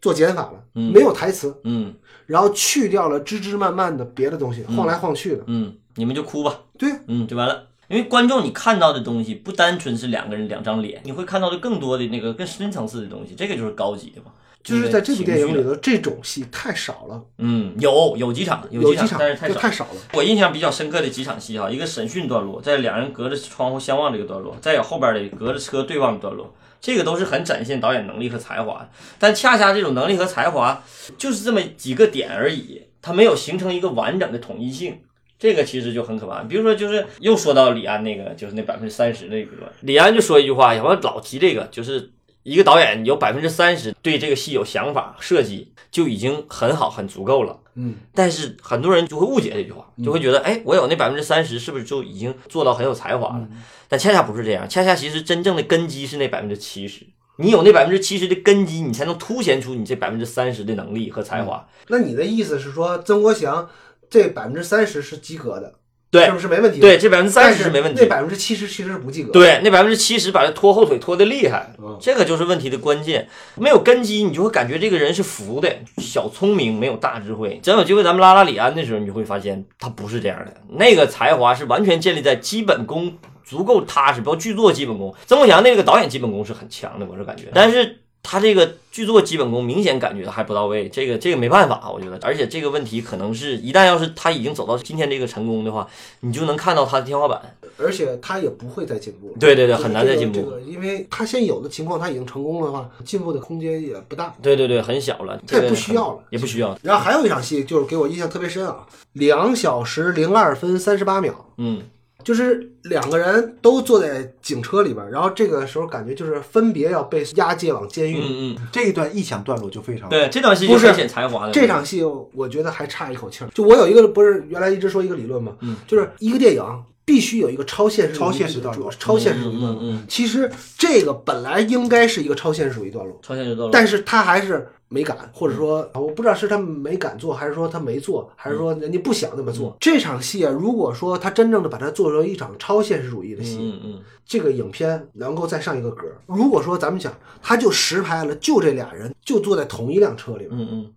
[0.00, 1.94] 做减法了，嗯没有台词，嗯
[2.26, 5.44] 然后去掉了枝枝蔓蔓的别的东西，晃来晃去的。
[5.46, 7.68] 嗯，你们就哭吧，对，嗯，就完了。
[7.88, 14.32] 因为观众你看到的东西不单纯是两个人两张脸，你会看到的更多的那个更深层次的东西，这个就是高级的嘛。
[14.64, 19.54] 就是在这部电影里头，这种戏太少了，嗯，有有几场，几有几场但是太少。
[19.60, 20.00] 太少了。
[20.14, 28.88] 我印象比较深刻的几场戏哈，一个审讯段落，在两人隔着窗户相望这个段落，再有后边的隔着车对望的段落，这个都是很展现导演能力和才华的。
[29.18, 30.82] 但恰恰这种能力和才华，
[31.18, 34.98] 就是这么几个点而已，它没有形成一个完整的统一性。
[35.36, 36.42] 这个其实就很可怕。
[36.44, 42.12] 比如说，就是又说到李安那个，就是那百分之三十那个段，李安就说一句话，我老提这个，就是
[42.44, 47.58] 一个导演有百分之三十对这个戏有想法设计，就已经很好很足够了。
[47.74, 53.48] 嗯，但是很多人就会误解这句话，就会觉得，哎，我有那百分之三十，是不是就已经做到很有才华了？
[53.88, 57.04] 但恰恰不是这样，恰恰其实真正的根基是那百分之七十。
[57.38, 61.66] 你有那百分之七十的根基，你才能凸显出你这百分之三十的能力和才华。
[61.88, 63.68] 那你的意思是说，曾国祥
[64.08, 65.74] 这百分之三十是及格的，
[66.18, 66.80] 对是不是没问题？
[66.80, 68.08] 对，这百分之三十是没问题那。
[68.08, 73.28] 百分之七十其实是不及格。，对，那百分之七十把他拖后腿拖得厉害嗯，这个就是问题的关键。
[73.56, 77.60] 没有根基，你就会感觉这个人是浮的，小聪明，没有大智慧。
[77.62, 80.54] 真有机会咱们拉拉李安的时候，你就会发现他不是这样的。
[80.78, 85.14] 那个才华是完全建立在基本功足够踏实，包括剧作基本功。
[85.26, 88.00] 曾国祥那个导演基本功是很强的，我是感觉，但是。
[88.24, 95.86] 他这个剧作基本功明显感觉还不到位，这个这个没办法，我觉得，而且这个问题可能是一旦要是他已经走到今天这个成功的话，
[96.20, 97.40] 你就能看到他的天花板。
[97.76, 99.34] 而且他也不会再进步了。
[99.38, 100.40] 对对对，很难再进步。
[100.40, 104.34] 这个因为他现有的情况他已经成功了的话，进步的空间也不大。
[104.40, 106.78] 对对对，很小了，这也这个不需要了也不需要。
[106.82, 111.82] 然后还有一场戏，就是给我印象特别深啊，两小时零二分三十八秒，嗯
[112.22, 118.18] 就是两个人都坐在警车里边，然后这个时候感觉就是分别要被押解往监狱。
[118.18, 121.52] 嗯嗯，这一段臆想段落就非常对，这段戏不是显才华的。
[121.52, 123.50] 这场戏我觉得还差一口气儿。
[123.52, 126.64] 就我有一个不是原来一直说一个理论嘛，嗯就是一个电影
[127.04, 129.82] 必须有一个超现实主义超现实段落超现实主义段落。
[129.82, 139.76] 嗯嗯其实这个本来应该是一个超现实主义段落，超现实段落，但是它还是没敢，或者说我不知道是他没敢做，还是说他没做，还是说人家不想那么做。
[139.80, 146.06] 这场戏啊，如果说他真正的把它做成一场超现实主义的戏，嗯嗯这个影片能够再上一个格。
[146.26, 150.92] 如果说咱们讲，他就实拍了，就这俩人就坐在同一辆车里边，嗯嗯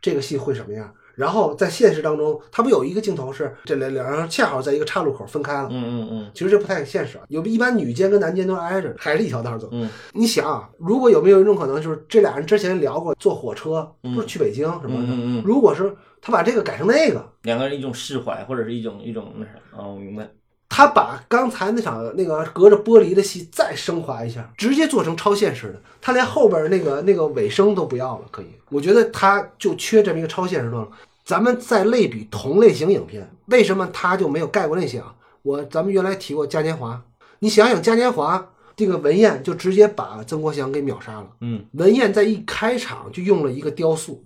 [0.00, 0.94] 这个戏会什么样？
[1.14, 6.00] 然后在现实当中，他不有一个镜头是这两两人恰好在一个岔路口分开了嗯。
[6.00, 9.68] 嗯嗯其实这不太现实啊，有一般女监跟男监都挨着，还是一条道走。
[9.72, 15.06] 嗯你想啊，如果有没有一种可能，就是这俩人之前聊过坐火车，不是去北京什么的。
[15.06, 20.28] 嗯嗯嗯，如果是他把这个改成那个，两个人一种释怀，或者是一种一种那啥啊，我明白。
[20.70, 28.46] 他把刚才那场那个隔着玻璃的戏再升华一下，直接做成超现实的，他连后边那个那个尾声都不要了，可以。
[28.70, 30.90] 我觉得他就缺这么一个超现实段落。
[31.24, 35.12] 咱们再类比同类型影片，为什么他就没有盖过那些啊？
[35.42, 37.02] 我咱们原来提过嘉年华，
[37.40, 41.26] 你想想嘉年华这个文彦就直接把曾国祥给秒杀了。
[41.40, 44.24] 嗯文彦在一开场就用了一个雕塑，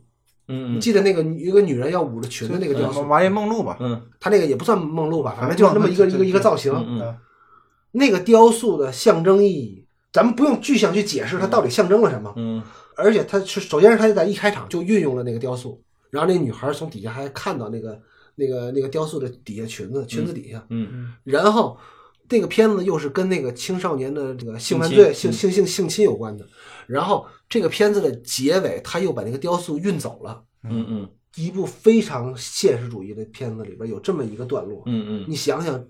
[0.48, 0.76] 嗯嗯。
[0.76, 4.02] 你记得那个一个女人要捂着裙子那个雕塑，麻叶梦露吧，嗯。
[4.20, 6.72] 他那个也不算梦露吧，反正就是那么一个一个一个造型。
[6.72, 7.16] 嗯嗯
[7.96, 12.60] 那个雕塑的象征意义，咱们不用具象去解释它到底象征了什么，嗯。
[12.96, 15.80] 而且它是首先是它在一开场就运用了那个雕塑，
[16.10, 18.00] 然后那女孩从底下还看到那个
[18.34, 21.12] 那个那个雕塑的底下裙子裙子底下，嗯。
[21.22, 21.78] 然后
[22.28, 26.44] 这个片子又是跟那个青少年的这个性犯罪、性性性性侵有关的，
[26.86, 30.42] 然后这个片子的结尾他又把那个雕塑运走了。
[30.64, 35.84] 嗯嗯一部非常现实主义的片子里边有这么一个段落，嗯嗯你想想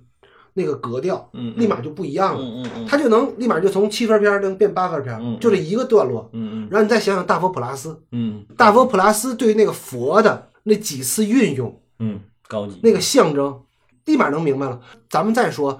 [0.54, 2.42] 那个格调，嗯立马就不一样了。
[2.42, 6.30] 嗯嗯他就能立马就从七分片儿能变八分片，就这一个段落。
[6.33, 13.61] 嗯然后你再想想大佛普拉斯，嗯大佛普拉斯对那个佛的那几次运用，嗯，高级那个象征，
[14.07, 14.80] 立马能明白了。
[15.11, 15.78] 咱们再说，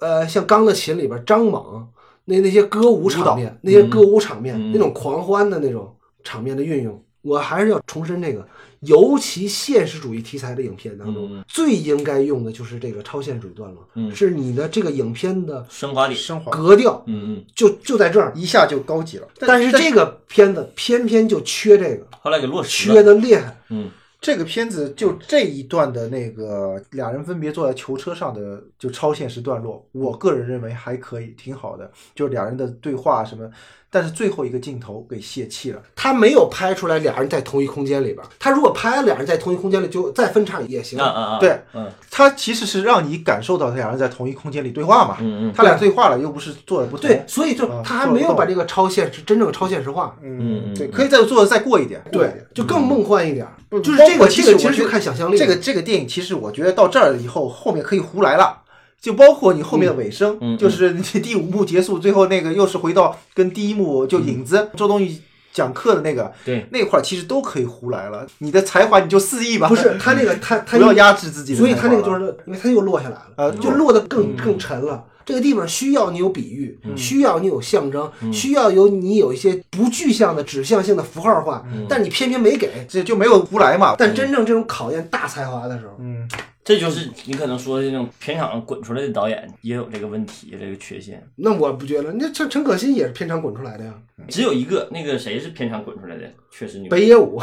[0.00, 1.86] 呃，像《钢的琴》里边张猛
[2.24, 8.46] 那那些歌舞场面，那些歌舞场面、那种狂欢的那种场面的运用，我还是要重申这个。
[8.80, 16.14] 尤其现实主义题材的影片当中，最应该用的就是这个超现实主义段落，嗯是你的这个影片的升华里。
[16.14, 18.30] 升华格调，嗯嗯，就就在这儿。
[18.34, 19.26] 一下就高级了。
[19.38, 23.02] 但是这个片子偏偏就缺这个，后来给落实缺。
[23.02, 23.56] 的厉害。
[23.70, 23.90] 嗯
[24.24, 33.50] 这个片子就这一段的那个俩人分别坐在囚车上的就超现实段落，我个人认为还可以，挺好的，就俩人的对话什么，
[33.94, 35.80] 但是最后一个镜头给泄气了。
[35.94, 38.26] 他没有拍出来俩人在同一空间里边儿。
[38.40, 40.98] 他如果拍俩人在同一空间里，就再分场也行。
[40.98, 41.38] 啊啊啊！
[41.38, 47.08] 对嗯他其实是让你感受到他俩人在同一空间里对话嘛，嗯嗯他俩对话了，又不是做的不同。
[47.08, 50.16] 对，所以就啊他还没有把这个超现实真正超现实化。
[50.20, 52.02] 嗯嗯对，可以再做的再过一点。
[52.10, 53.52] 对，就更梦幻一点儿。
[53.80, 55.38] 就是这个，其实其实就看想象力。
[55.38, 58.62] 这个这个电影其实我觉得到这儿以后，后面可以胡来了。
[59.04, 65.14] 就包括你后面的尾声，嗯嗯就是你第五幕结束，最后那个又是回到跟第一幕就影子、周冬雨
[65.52, 68.26] 讲课的那个对，那块儿，其实都可以胡来了。
[68.38, 71.74] 你的才华你就肆意吧，不是他 那个他他不要压制自己的所以。
[71.74, 75.04] 他那个就是，因为他又落下来了，呃就落得更更沉了。
[75.26, 82.70] 这个地方需要你有比喻，需要你有象征，需要有你有一些不具象的指向性的符号化，但你偏偏没给。
[82.88, 83.94] 这就没有胡来嘛。
[83.98, 86.28] 但真正这种考验大才华的时候，嗯，
[86.64, 91.22] 这就是你可能说的那种片场滚出来的导演也有这个问题，这个缺陷。
[91.36, 92.10] 那我不觉得。
[92.14, 93.92] 那陈陈可辛也是片场滚出来的呀，
[94.28, 96.88] 只有一个，那个谁是片场滚出来的，确实牛。
[96.88, 97.38] 北野武，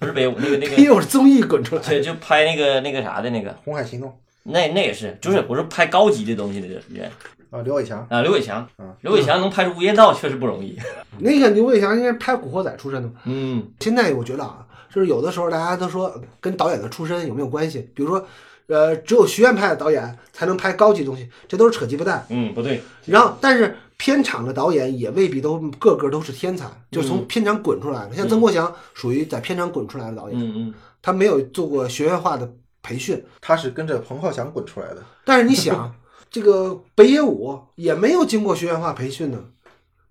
[0.00, 1.88] 不是北野武，那个那个 北野个，武是综艺滚出来的。
[1.88, 7.08] 对，就拍那个那个啥的那个，红海行动那那也是，就是我是拍高级的东西的人
[7.50, 10.76] 啊，刘伟强，啊，刘伟强嗯，刘伟强能拍出《无间道》确实不容易。
[11.20, 13.14] 那个刘伟强应该拍《古惑仔》出身的嘛。
[13.26, 18.26] 嗯现在我觉得啊，就是有的时候大家都说跟导演的出身有没有关系，比如说，
[18.68, 22.26] 呃，只有学院派的导演才能拍高级东西，这都是扯鸡巴蛋。
[22.28, 28.14] 嗯，不对，然后，但是片场的导演也未必都个个都是天才，就是从片场滚出来的。
[28.14, 32.52] 像曾国祥属于在片场滚出来的导演，嗯嗯，他没有做过学院化的
[32.82, 33.24] 培训。
[33.40, 35.02] 他是跟着彭浩翔滚出来的。
[35.24, 35.94] 但是你想，
[36.30, 39.38] 这个北野武也没有经过学院化培训呢。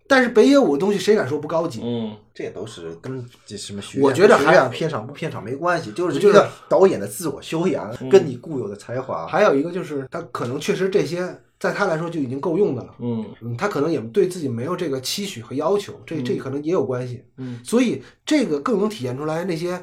[0.07, 1.81] 但是北野武的东西谁敢说不高级？
[1.83, 9.25] 嗯，这也都是跟这什么学我觉得还学院片场不片场没关系，就是就是一个导演的自我修养，跟你固有的才华。
[9.25, 12.95] 还有一个就是他可能确实这些在他来说就已经够用的了。
[12.99, 17.23] 嗯嗯，他可能也对自己没有这个期许和要求，这这可能也有关系。
[17.37, 19.81] 嗯，所以这个更能体现出来那些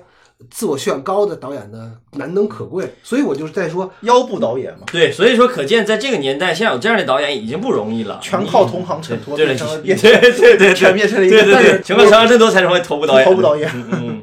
[0.50, 2.94] 自我修养高的导演的难能可贵。
[3.02, 13.70] 所以我就是在说，腰部导演嘛，对，所以说可见在这个年代，像有这样的导演已经不容易了，全靠同行衬托，对变成了对对对对， 全变成了一个对对对，但是全靠同行衬托才成为头部导演，头部导演。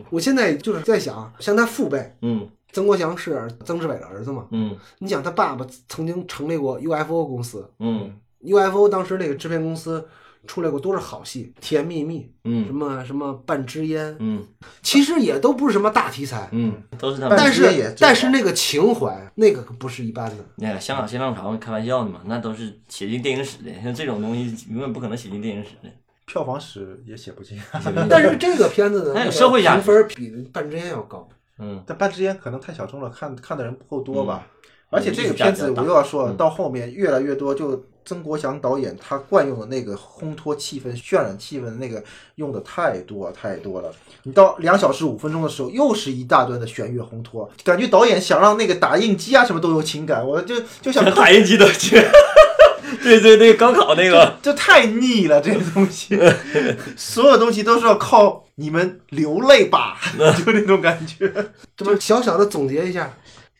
[0.09, 4.45] 我现在就是在想，像他父辈嗯曾国祥是曾志伟的儿子嘛？
[4.51, 10.05] 嗯你想他爸爸曾经成立过 UFO 公司嗯，UFO 当时那个制片公司
[10.47, 14.43] 出来过多少好戏，《甜蜜蜜》嗯什嗯么什么半支烟，嗯
[14.81, 16.49] 其实也都不是什么大题材。
[16.51, 17.37] 嗯，都是他们。
[17.37, 20.37] 但是也是但是那个情怀，那个可不是一般的。
[20.55, 25.89] 那个香港新浪潮开玩笑的嘛，那都是写进电影史的，像这种东西永远不可能写进电影史的。
[26.25, 27.59] 票房史也写不进，
[28.09, 31.27] 但是这个片子呢，社会评分比《半支烟》要高。
[31.57, 34.47] 嗯但半支烟可能太小众了，看看的人不够多吧。
[34.47, 34.55] 嗯
[34.89, 42.03] 而且这个片子我又要说，了到后面越来越多，就曾国祥导演他惯用的那个烘托气氛、渲染气氛的那个
[42.35, 43.91] 用的太多太多了。
[44.23, 52.03] 你到两小时五分钟的时候，又是一大段的弦乐烘托，感觉导演想让那个打印机啊什么都有情感，我就就想打印机都去。
[53.03, 56.19] 对 对对，高考那个，这太腻了，这个东西，
[56.97, 61.31] 所有东西都是要靠你们流泪吧， 就那种感觉。
[61.77, 63.13] 这么小小的总结一下，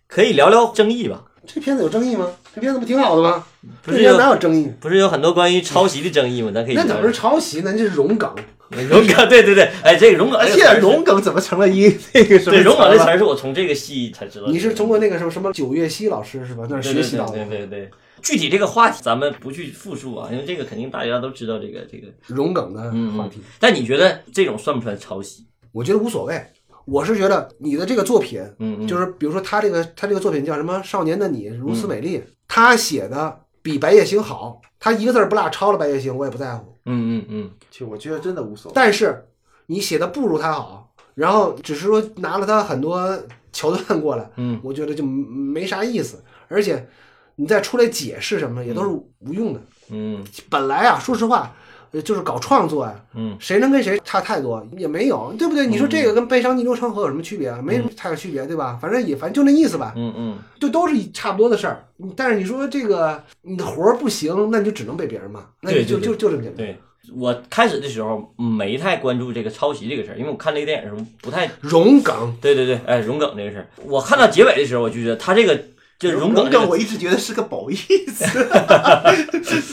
[0.10, 1.24] 可以聊聊争议吧？
[1.46, 2.28] 这片子有争议吗？
[2.54, 3.46] 这片子不挺好的吗？
[3.84, 4.72] 不是有这片子哪有争议？
[4.80, 6.52] 不是有很多关于抄袭的争议吗？
[6.52, 7.72] 咱可以那怎么是抄袭呢？
[7.72, 8.34] 这是融梗。
[8.72, 9.08] 荣梗？
[9.30, 12.52] 对对对，哎，这个荣梗，而且融梗怎么成了一那个什么？
[12.52, 14.48] 对荣梗这词儿是我从这个戏才知道。
[14.48, 16.66] 你是通过那个什么什么九月溪老师是吧？
[16.68, 17.34] 那儿学习到的。
[17.46, 17.90] 对对对。
[18.24, 22.08] 具体这个话题咱们不去复述啊，因为这个肯定大家都知道这个这个。
[22.26, 25.46] 融梗的嗯话题，但你觉得这种算不算抄袭？
[25.72, 26.36] 我觉得无所谓。
[26.90, 36.76] 我是觉得你的这个作品，嗯嗯，就是比如说他这个他这个作品叫什么《少年的你如此美丽》，他写的比《白夜行》好，他一个字儿不落抄了《白夜行》，我也不在乎。
[36.86, 37.52] 嗯嗯嗯。
[37.70, 38.74] 其实我觉得真的无所谓。
[38.76, 39.26] 但是
[39.68, 43.18] 你写的不如他好，然后只是说拿了他很多
[43.52, 44.60] 桥段过来，嗯。
[44.64, 46.24] 我觉得就没啥意思。
[46.48, 46.90] 而且
[47.36, 49.62] 你再出来解释什么也都是无用的。
[49.92, 50.24] 嗯。
[50.50, 51.50] 本来啊，说实话，呃
[52.04, 55.66] 就是搞创作呀、嗯谁能跟谁差太多也没有，对不对？
[55.66, 57.62] 你说这个跟悲伤逆流成河有什么区别啊？
[57.64, 58.78] 没什么太大区别，对吧？
[58.82, 61.86] 反正也反正就那意思吧，嗯嗯就都是差不多的事儿。
[62.16, 66.58] 但是你说这个你的活儿不行，那你就只能被别人骂，那你就就就这么简单。
[66.58, 66.78] 对。
[67.16, 75.60] 我开始的时候没太关注这个抄袭这个事儿，因为我看这个电影的时候不太融梗，对对对，哎，融梗这个事儿，我看到结尾的时候，我就觉得他这个
[76.00, 78.24] 就荣梗这个我一直觉得是个褒义词，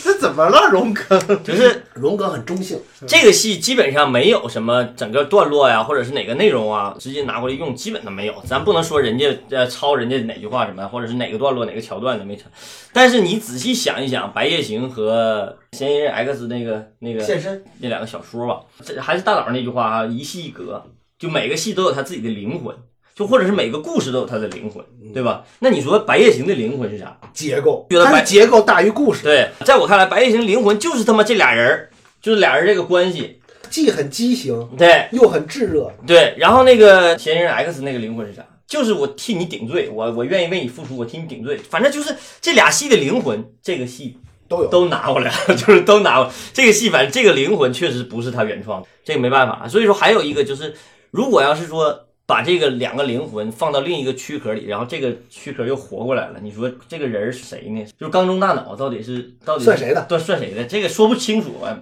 [0.03, 0.69] 这怎么了？
[0.73, 8.35] 荣梗就是荣格很中性，这个戏基本上没有什么整个段落呀，或者是哪个内容啊，直接拿过来用，基本都没有。
[8.45, 12.47] 咱不能说人家呃抄人家哪句话什么，或者是哪个段落哪个桥段的没抄。
[12.93, 20.83] 但是你仔细想一想，《白夜行》和《嫌疑人 X》那个那个现身那两个小说吧，这还是大佬那句话啊，一戏一格，
[21.21, 22.75] 就每个戏都有他自己的灵魂，
[23.17, 25.43] 就或者是每个故事都有它的灵魂，对吧？
[25.61, 27.19] 那你说《白夜行》的灵魂是啥？
[27.33, 31.91] 结构，觉得白它是结构大于故事，对，在我看来，《白夜行》灵魂就是他妈这俩人儿，
[32.21, 33.41] 就是俩人这个关系，
[33.71, 36.35] 既很畸形对又很炙热，对。
[36.37, 38.45] 然后那个嫌疑人 X 那个灵魂是啥？
[38.67, 41.57] 就是我替你顶罪，我我愿意为你付出，我替你顶罪。
[41.57, 44.69] 反正就是这俩戏的灵魂，这个戏都有。
[44.69, 46.33] 都拿过来了， 就是都拿过来。
[46.53, 49.67] 这个戏反正这个灵魂确实不是他原创的，这个没办法。
[49.67, 50.75] 所以说还有一个就是，
[51.13, 57.85] 如果要是说把这个两个灵魂放到另一个躯壳里，然后这个躯壳又活过来了，你说这个人儿是谁呢？
[57.99, 60.05] 就是缸中大脑到底是到底是算谁的？
[60.09, 60.65] 对，算谁的？
[60.65, 61.79] 这个说不清楚啊。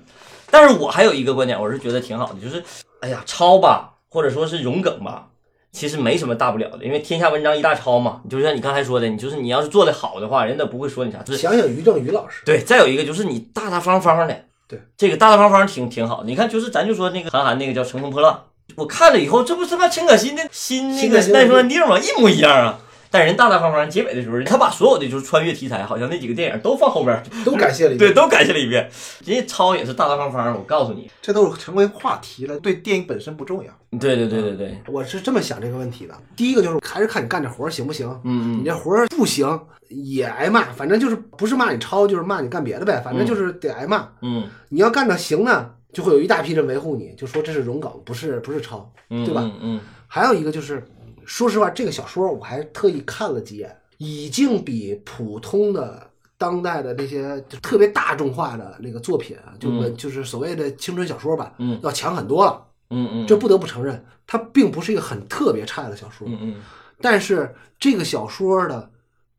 [0.51, 2.62] 但是我还有一个观点，我是觉得挺好的，就是
[3.01, 5.28] 哎呀，抄吧，或者说是融梗吧。
[5.72, 8.20] 其实没什么大不了的，因为天下文章一大抄嘛。
[8.30, 11.18] 就像你刚才说的，你就是你要是做的好的话，人都不会说你啥。
[11.24, 16.28] 就是想想于正于老师，对，再有一个就是你大大方方的，对这个大大方方挺挺好的。
[16.28, 18.32] 你看，就是咱就说那个韩寒那个叫《乘风破浪》，
[18.76, 21.98] 我看了以后，这不是他妈陈可辛的新那个新的新的奈风兰定吗？
[21.98, 22.80] 一模一样啊。
[23.10, 28.90] 但人大大方方结尾的时候，他把所有的就是穿越题材，好像那几个电影都放后边，都感谢了一遍对，都感谢了一遍。
[29.24, 33.70] 人家抄也是大大方方，我告诉你，这都是成为话题了，对电影本身不重要。
[34.00, 36.14] 对对对对对，我是这么想这个问题的。
[36.34, 39.60] 第一个就是还是看你干这活儿行不行，嗯你这活儿不行
[39.90, 44.08] 也挨骂，反正就是不是骂你抄，就是骂你干别的呗，反正就是得挨骂。
[44.22, 49.40] 嗯你要干的行呢，就会有一大批人维护你，就说这是融梗，不是不是抄，嗯，对吧？
[49.42, 50.84] 嗯嗯还有一个就是，
[51.24, 62.66] 说实话，这个小说我还特意看了几眼，已经比普通的当代的那些就特别大众化的那个作品啊，就文、就是所谓的青春小说吧，嗯要强很多了。
[62.90, 66.55] 嗯嗯，这不得不承认，它并不是一个很特别差的小说，嗯嗯
[67.01, 68.90] 但是这个小说的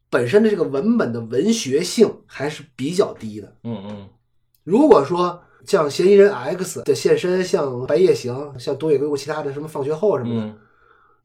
[0.10, 3.56] 本身的这个文本的文学性还是比较低的。
[3.64, 4.10] 嗯嗯
[4.64, 10.58] 如果说像嫌疑人 X 的现身，像白夜行，像东野圭吾其他的什么放学后什么的，嗯。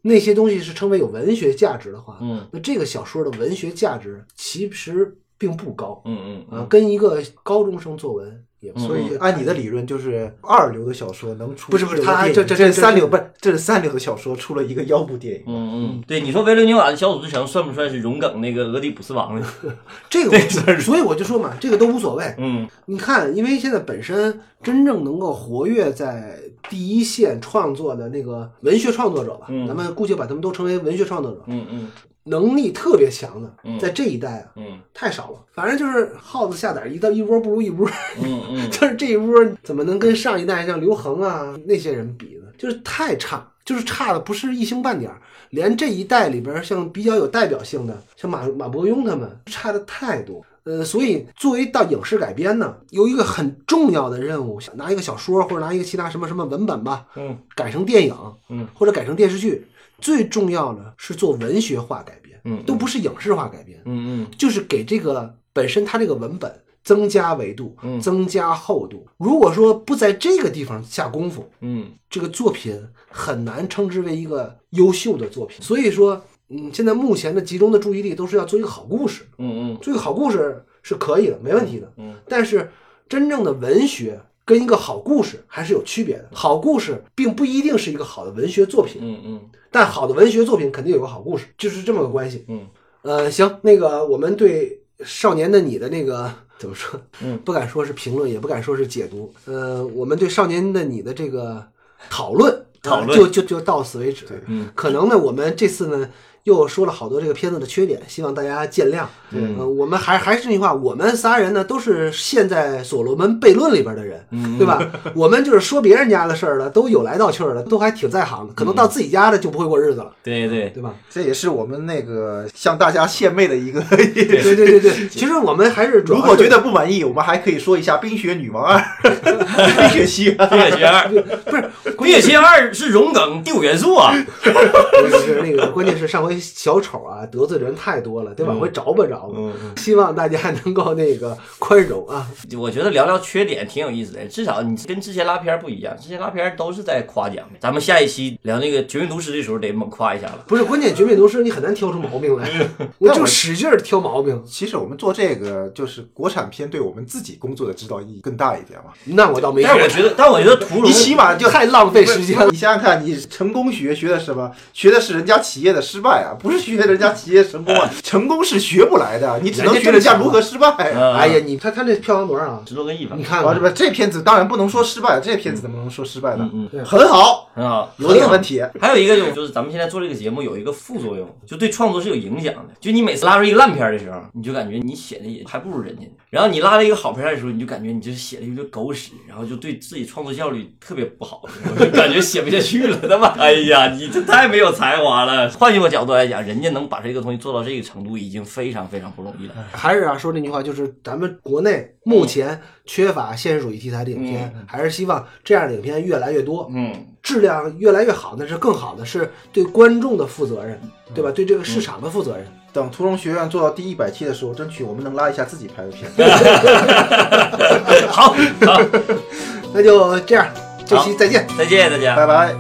[0.02, 2.48] 那些东西是称为有文学价值的话，嗯。
[2.52, 15.44] 那这个小说的文学价值其实并不高嗯嗯啊，跟一个高中生作文也所以按你的理论，就是二流的小说能出不是不是他这这这三流不是这是三流的小说出了一个腰部电影。
[15.46, 19.46] 嗯嗯，对，你说维伦纽瓦的小组之城算不算是荣梗那个俄狄浦斯王呢？
[20.10, 22.34] 这个我， 所以我就说嘛，这个都无所谓。
[22.36, 26.38] 嗯你看，因为现在本身真正能够活跃在
[26.68, 31.88] 第一线创作的那个文学创作者吧，嗯咱们姑且把他们都称为文学创作者，嗯嗯
[32.24, 35.38] 能力特别强的嗯，在这一代啊嗯太少了。
[35.52, 37.88] 反正就是耗子下崽，一到一窝不如一窝。
[38.22, 42.48] 嗯嗯 但是这一窝怎么能跟上一代像刘恒啊那些人比呢？
[42.58, 45.20] 就是太差，就是差的不是一星半点儿。
[45.50, 50.44] 连这一代里边像比较有代表性的，像马马伯庸他们，差的太多。
[50.64, 58.14] 呃，所以作为到影视改编呢，有一个很重要的任务，想拿一个小说或者拿一个其他什么什么文本吧，嗯改成电影，
[58.50, 59.66] 嗯，或者改成电视剧，
[60.00, 63.80] 最重要的是做文学化改编，嗯都不是影视化改编。
[63.84, 69.06] 嗯就是给这个本身它这个文本增加维度，嗯增加厚度。
[69.18, 72.74] 如果说不在这个地方下功夫，嗯这个作品
[73.08, 75.60] 很难称之为一个优秀的作品。
[75.60, 81.92] 所以说，嗯，现在目前的集中的注意力都是要做一个好故事，嗯做一个好故事是可以的，没问题的。
[81.98, 82.70] 嗯但是
[83.08, 84.20] 真正的文学
[84.50, 86.28] 跟一个好故事还是有区别的。
[86.32, 89.40] 好故事并不一定是一个好的文学作品，嗯嗯
[89.70, 92.44] 但好的文学作品肯定有个好故事，就是这么个关系。
[92.48, 92.66] 嗯
[93.02, 94.68] 呃，行，那个我们对
[95.04, 96.28] 《少年的你》的那个
[96.58, 97.00] 怎么说？
[97.22, 99.32] 嗯， 不敢说是评论，也不敢说是解读。
[99.44, 101.64] 呃，我们对《少年的你》的这个
[102.10, 104.26] 讨论，讨论呃就就就到此为止。
[104.48, 106.10] 嗯可能呢，我们这次呢
[106.44, 109.04] 又说了好多这个片子的缺点，希望大家见谅。
[109.32, 114.82] 嗯呃，我们还还是那句话，我们仨人呢都是现在所罗门悖论里边的人，嗯对吧？
[115.14, 118.54] 我们就是说别人家的事儿的，都有来道气儿的，都还挺在行的。
[118.54, 120.94] 可能到自己家的就不会过日子了，对对对吧？
[121.08, 123.80] 这也是我们那个向大家献媚的一个。
[123.94, 128.78] 对对对对， 其实我们还是主要是如果觉得不满意，我们还可以说一下《冰雪女王二》
[129.76, 130.36] 《冰雪奇缘》。
[130.48, 134.12] 冰雪奇缘二，不是冰雪奇缘二是融梗第五元素啊。
[134.42, 139.34] 不是那个，关键是上回回小丑啊得罪人太多了，得往回找吧找吧。
[139.36, 142.26] 嗯嗯 希望大家能够那个宽容啊。
[142.56, 147.44] 我觉得聊聊缺点挺有意思的，至少你跟之前拉片儿不一样，之前拉片儿都是在夸奖。
[147.58, 150.44] 咱们下一期聊那个《绝命毒师》的时候得猛夸一下了。
[150.46, 152.48] 不是关键，绝命毒师你很难挑出毛病来，
[152.98, 154.40] 我就使劲儿挑毛病。
[154.46, 158.92] 其实我们做这个就是国产片，对我们自己工作的指导意义更大一点嘛。
[159.06, 162.46] 那我倒没但我觉得，但我觉得屠龙你起码就太浪费时间了。
[162.50, 164.50] 你想想看，你成功学学的什么？
[164.72, 167.90] 学的是人家企业的失败啊，不是学人家企业成功啊。
[168.02, 170.92] 成功是学不来的，你只能学人家如何失败。
[170.94, 172.62] 嗯哎呀，你看他这票房多少啊？
[172.66, 176.48] 十多个亿吧你，看这这片子当然不能说失败，这片子怎么能说失败呢？
[176.52, 178.62] 嗯嗯很好，很好，有点问题。
[178.80, 182.74] 还有一个就是，就是咱们现在做这个节目有一个副作用，就对创作是有影响的。
[182.80, 186.02] 就你每次拉出一个烂片儿的时候，你就感觉你写的也还不如人家。
[186.30, 191.42] 然后你拉了一个好片儿的时候，你就感觉你这写的有点狗屎，然后就对自己创作效率特别不好，
[191.76, 192.96] 我就感觉写不下去了。
[193.08, 195.48] 他妈，哎呀，你这太没有才华了。
[195.50, 199.54] 换一个角度来讲，人家能把这个东西做到这个程度，已经非常非常不容易了。
[199.72, 210.80] 还是啊，说那句话，就是咱们国内目前缺乏现实主义题材的影片，还是希望这样的影片越来越多，嗯，质量越来越好，那是更好的，是对观众的负责任，
[211.14, 211.30] 对吧？
[211.30, 212.46] 对这个市场的负责任。
[212.72, 216.08] 等屠龙学院做到第一百期的时候，争取我们能拉一下自己拍的片。
[218.08, 218.32] 好，
[218.64, 218.80] 好，
[219.74, 220.46] 那就这样，
[220.86, 221.44] 这期再见。
[221.58, 222.14] 再见大家。
[222.14, 222.54] 拜拜。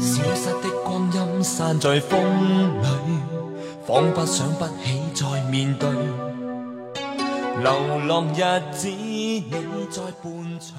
[0.00, 2.18] 消失的光阴散在风
[2.82, 2.86] 里，
[3.90, 5.90] 仿佛想不起再面对。
[7.60, 7.72] 流
[8.06, 9.50] 浪日子，你
[9.90, 10.76] 在伴随。